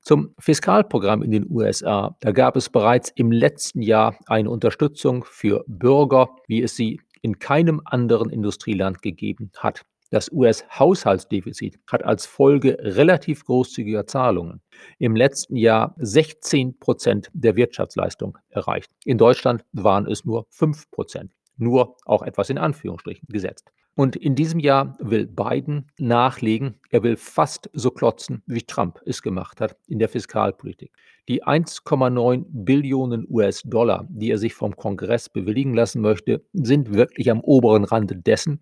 Zum 0.00 0.32
Fiskalprogramm 0.38 1.24
in 1.24 1.32
den 1.32 1.50
USA, 1.50 2.16
da 2.20 2.30
gab 2.30 2.54
es 2.54 2.70
bereits 2.70 3.10
im 3.16 3.32
letzten 3.32 3.82
Jahr 3.82 4.16
eine 4.26 4.48
Unterstützung 4.48 5.24
für 5.24 5.64
Bürger, 5.66 6.36
wie 6.46 6.62
es 6.62 6.76
sie 6.76 7.00
in 7.20 7.40
keinem 7.40 7.80
anderen 7.84 8.30
Industrieland 8.30 9.02
gegeben 9.02 9.50
hat. 9.56 9.82
Das 10.10 10.30
US-Haushaltsdefizit 10.30 11.80
hat 11.90 12.04
als 12.04 12.26
Folge 12.26 12.76
relativ 12.78 13.44
großzügiger 13.44 14.06
Zahlungen 14.06 14.62
im 15.00 15.16
letzten 15.16 15.56
Jahr 15.56 15.96
16 15.98 16.78
Prozent 16.78 17.28
der 17.32 17.56
Wirtschaftsleistung 17.56 18.38
erreicht. 18.50 18.92
In 19.04 19.18
Deutschland 19.18 19.64
waren 19.72 20.06
es 20.06 20.24
nur 20.24 20.46
5 20.50 20.92
Prozent. 20.92 21.32
Nur 21.56 21.96
auch 22.04 22.22
etwas 22.22 22.50
in 22.50 22.58
Anführungsstrichen 22.58 23.28
gesetzt. 23.28 23.70
Und 23.96 24.16
in 24.16 24.34
diesem 24.34 24.58
Jahr 24.58 24.96
will 24.98 25.26
Biden 25.26 25.86
nachlegen. 25.98 26.80
Er 26.90 27.04
will 27.04 27.16
fast 27.16 27.70
so 27.74 27.92
klotzen, 27.92 28.42
wie 28.46 28.62
Trump 28.62 29.00
es 29.06 29.22
gemacht 29.22 29.60
hat 29.60 29.76
in 29.86 30.00
der 30.00 30.08
Fiskalpolitik. 30.08 30.92
Die 31.28 31.44
1,9 31.44 32.44
Billionen 32.48 33.24
US-Dollar, 33.30 34.06
die 34.08 34.30
er 34.30 34.38
sich 34.38 34.54
vom 34.54 34.74
Kongress 34.74 35.28
bewilligen 35.28 35.74
lassen 35.74 36.00
möchte, 36.00 36.44
sind 36.52 36.92
wirklich 36.92 37.30
am 37.30 37.40
oberen 37.40 37.84
Rande 37.84 38.16
dessen, 38.16 38.60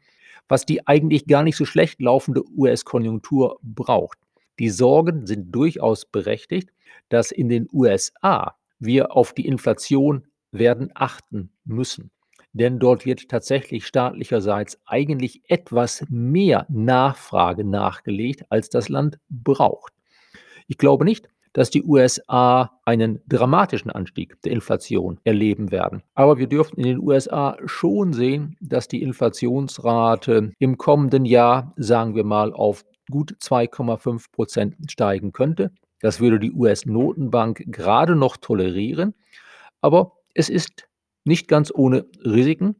was 0.48 0.66
die 0.66 0.86
eigentlich 0.86 1.26
gar 1.26 1.42
nicht 1.42 1.56
so 1.56 1.64
schlecht 1.64 2.00
laufende 2.02 2.42
US-Konjunktur 2.56 3.58
braucht. 3.62 4.18
Die 4.58 4.68
Sorgen 4.68 5.26
sind 5.26 5.50
durchaus 5.50 6.04
berechtigt, 6.04 6.70
dass 7.08 7.32
in 7.32 7.48
den 7.48 7.68
USA 7.72 8.54
wir 8.78 9.16
auf 9.16 9.32
die 9.32 9.46
Inflation 9.46 10.26
werden 10.50 10.90
achten 10.94 11.50
müssen. 11.64 12.10
Denn 12.52 12.78
dort 12.78 13.06
wird 13.06 13.28
tatsächlich 13.28 13.86
staatlicherseits 13.86 14.78
eigentlich 14.84 15.42
etwas 15.48 16.04
mehr 16.08 16.66
Nachfrage 16.68 17.64
nachgelegt, 17.64 18.44
als 18.50 18.68
das 18.68 18.88
Land 18.88 19.18
braucht. 19.30 19.94
Ich 20.66 20.78
glaube 20.78 21.04
nicht, 21.04 21.28
dass 21.52 21.70
die 21.70 21.82
USA 21.82 22.78
einen 22.84 23.20
dramatischen 23.26 23.90
Anstieg 23.90 24.40
der 24.42 24.52
Inflation 24.52 25.20
erleben 25.24 25.70
werden. 25.70 26.02
Aber 26.14 26.38
wir 26.38 26.46
dürften 26.46 26.80
in 26.80 26.86
den 26.86 27.00
USA 27.00 27.56
schon 27.66 28.12
sehen, 28.12 28.56
dass 28.60 28.88
die 28.88 29.02
Inflationsrate 29.02 30.52
im 30.58 30.78
kommenden 30.78 31.24
Jahr, 31.24 31.74
sagen 31.76 32.14
wir 32.14 32.24
mal, 32.24 32.52
auf 32.52 32.84
gut 33.10 33.36
2,5 33.40 34.32
Prozent 34.32 34.76
steigen 34.90 35.32
könnte. 35.32 35.72
Das 36.00 36.20
würde 36.20 36.38
die 36.38 36.52
US-Notenbank 36.52 37.64
gerade 37.66 38.16
noch 38.16 38.36
tolerieren. 38.36 39.14
Aber 39.80 40.12
es 40.34 40.48
ist 40.48 40.88
nicht 41.24 41.48
ganz 41.48 41.72
ohne 41.74 42.06
Risiken. 42.24 42.76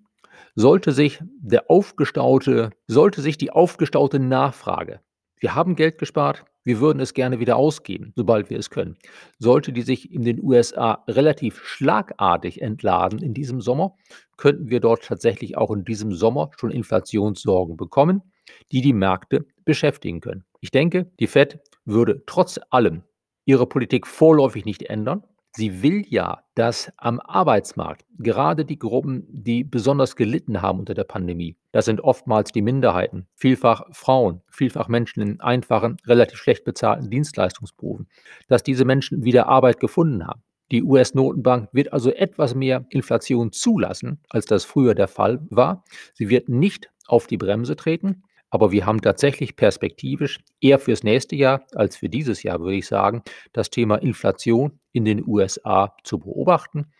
Sollte 0.54 0.92
sich 0.92 1.20
der 1.40 1.70
aufgestaute, 1.70 2.70
sollte 2.87 3.22
sich 3.22 3.38
die 3.38 3.50
aufgestaute 3.50 4.18
Nachfrage, 4.18 5.00
wir 5.42 5.56
haben 5.56 5.75
Geld 5.75 5.99
gespart, 5.99 6.44
wir 6.62 6.78
würden 6.78 7.00
es 7.00 7.14
gerne 7.14 7.40
wieder 7.40 7.56
ausgeben, 7.56 8.12
sobald 8.14 8.49
wir 8.49 8.61
es 8.61 8.70
können. 8.70 8.96
Sollte 9.40 9.72
die 9.72 9.82
sich 9.82 10.12
in 10.12 10.22
den 10.22 10.40
USA 10.40 11.02
relativ 11.08 11.61
schlagartig 11.64 12.62
entladen 12.62 13.18
in 13.18 13.34
diesem 13.34 13.61
Sommer, 13.61 13.96
könnten 14.37 14.70
wir 14.70 14.78
dort 14.78 15.02
tatsächlich 15.02 15.56
auch 15.56 15.72
in 15.72 15.84
diesem 15.84 16.12
Sommer 16.12 16.52
schon 16.56 16.70
Inflationssorgen 16.70 17.76
bekommen, 17.76 18.22
die 18.70 18.82
die 18.82 18.92
Märkte 18.92 19.44
beschäftigen 19.64 20.20
können. 20.20 20.44
Ich 20.61 20.70
denke, 20.70 21.11
die 21.18 21.26
Fed 21.26 21.58
würde 21.84 22.22
trotz 22.26 22.61
allem 22.70 23.02
ihre 23.44 23.66
Politik 23.66 24.06
vorläufig 24.06 24.64
nicht 24.64 24.84
ändern. 24.84 25.25
Sie 25.54 25.82
will 25.82 26.04
ja, 26.09 26.44
dass 26.54 26.90
am 26.97 27.21
Arbeitsmarkt 27.21 28.06
gerade 28.18 28.64
die 28.64 28.78
Gruppen, 28.78 29.26
die 29.28 29.64
besonders 29.64 30.16
gelitten 30.16 30.62
haben 30.62 30.78
unter 30.78 30.94
der 30.94 31.04
Pandemie, 31.04 31.59
das 31.73 31.85
sind 31.85 32.00
oftmals 32.00 32.52
die 32.52 32.62
Minderheiten, 32.62 33.26
vielfach 33.35 33.82
Frauen, 33.92 34.40
vielfach 34.50 34.88
Menschen 34.88 35.23
in 35.23 35.40
einfachen, 35.40 35.99
relativ 36.06 36.38
schlecht 36.38 36.64
bezahlten 36.64 37.11
Dienstleistungsberufen, 37.11 38.09
dass 38.49 38.62
diese 38.62 38.87
Menschen 38.87 39.25
wieder 39.25 39.47
Arbeit 39.47 39.78
gefunden 39.78 40.26
haben. 40.26 40.42
Die 40.71 40.82
US-Notenbank 40.82 41.68
wird 41.73 41.92
also 41.92 42.11
etwas 42.11 42.54
mehr 42.54 42.87
Inflation 42.88 43.52
zulassen, 43.52 44.21
als 44.30 44.47
das 44.47 44.64
früher 44.64 44.94
der 44.94 45.09
Fall 45.09 45.47
war. 45.50 45.85
Sie 46.14 46.30
wird 46.30 46.49
nicht 46.49 46.90
auf 47.06 47.26
die 47.26 47.37
Bremse 47.37 47.76
treten. 47.76 48.23
Aber 48.52 48.71
wir 48.71 48.85
haben 48.85 49.00
tatsächlich 49.00 49.56
perspektivisch 49.56 50.38
eher 50.61 50.78
fürs 50.78 51.02
nächste 51.02 51.35
Jahr 51.35 51.64
als 51.75 51.97
für 51.97 52.11
dieses 52.11 52.42
Jahr, 52.42 52.61
würde 52.61 52.76
ich 52.76 52.87
sagen, 52.87 53.23
das 53.54 53.71
Thema 53.71 53.97
Inflation 53.97 54.78
in 54.92 55.06
den 55.06 55.26
USA 55.26 55.97
zu 56.04 56.18
beobachten. 56.18 56.92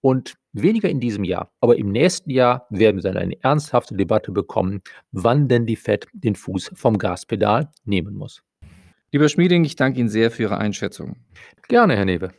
Und 0.00 0.36
weniger 0.52 0.88
in 0.88 1.00
diesem 1.00 1.24
Jahr, 1.24 1.50
aber 1.60 1.76
im 1.76 1.90
nächsten 1.90 2.30
Jahr 2.30 2.66
werden 2.70 2.96
wir 2.96 3.02
dann 3.02 3.16
eine 3.16 3.40
ernsthafte 3.42 3.96
Debatte 3.96 4.30
bekommen, 4.30 4.80
wann 5.10 5.48
denn 5.48 5.66
die 5.66 5.76
Fed 5.76 6.06
den 6.12 6.36
Fuß 6.36 6.70
vom 6.74 6.98
Gaspedal 6.98 7.70
nehmen 7.84 8.14
muss. 8.14 8.42
Lieber 9.10 9.28
Schmieding, 9.28 9.64
ich 9.64 9.76
danke 9.76 9.98
Ihnen 9.98 10.08
sehr 10.08 10.30
für 10.30 10.42
Ihre 10.42 10.58
Einschätzung. 10.58 11.16
Gerne, 11.68 11.96
Herr 11.96 12.04
Newe. 12.04 12.30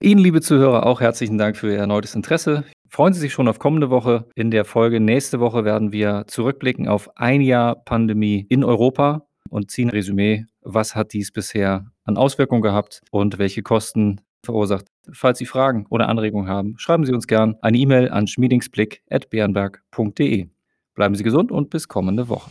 Ihnen, 0.00 0.20
liebe 0.20 0.40
Zuhörer, 0.40 0.86
auch 0.86 1.00
herzlichen 1.00 1.38
Dank 1.38 1.56
für 1.56 1.70
Ihr 1.70 1.78
erneutes 1.78 2.14
Interesse. 2.14 2.64
Freuen 2.94 3.14
Sie 3.14 3.20
sich 3.20 3.32
schon 3.32 3.48
auf 3.48 3.58
kommende 3.58 3.88
Woche. 3.88 4.26
In 4.34 4.50
der 4.50 4.66
Folge 4.66 5.00
nächste 5.00 5.40
Woche 5.40 5.64
werden 5.64 5.92
wir 5.92 6.24
zurückblicken 6.26 6.88
auf 6.88 7.08
ein 7.16 7.40
Jahr 7.40 7.74
Pandemie 7.74 8.44
in 8.50 8.64
Europa 8.64 9.26
und 9.48 9.70
ziehen 9.70 9.88
ein 9.88 9.94
Resümee. 9.94 10.44
Was 10.60 10.94
hat 10.94 11.14
dies 11.14 11.32
bisher 11.32 11.86
an 12.04 12.18
Auswirkungen 12.18 12.60
gehabt 12.60 13.00
und 13.10 13.38
welche 13.38 13.62
Kosten 13.62 14.20
verursacht? 14.44 14.88
Falls 15.10 15.38
Sie 15.38 15.46
Fragen 15.46 15.86
oder 15.88 16.10
Anregungen 16.10 16.50
haben, 16.50 16.74
schreiben 16.76 17.06
Sie 17.06 17.14
uns 17.14 17.26
gern 17.26 17.56
eine 17.62 17.78
E-Mail 17.78 18.10
an 18.10 18.26
schmiedingsblick.bernberg.de. 18.26 20.48
Bleiben 20.94 21.14
Sie 21.14 21.24
gesund 21.24 21.50
und 21.50 21.70
bis 21.70 21.88
kommende 21.88 22.28
Woche. 22.28 22.50